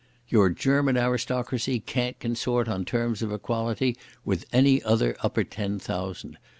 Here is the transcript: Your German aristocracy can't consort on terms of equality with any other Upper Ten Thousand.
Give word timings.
Your 0.29 0.49
German 0.49 0.97
aristocracy 0.97 1.79
can't 1.79 2.19
consort 2.19 2.67
on 2.67 2.85
terms 2.85 3.21
of 3.21 3.31
equality 3.31 3.95
with 4.25 4.45
any 4.51 4.81
other 4.81 5.15
Upper 5.21 5.43
Ten 5.43 5.77
Thousand. 5.77 6.39